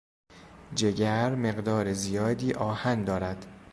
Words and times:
جگر 0.75 1.35
مقدار 1.35 1.93
زیادی 1.93 2.53
آهن 2.53 3.03
دارد. 3.03 3.45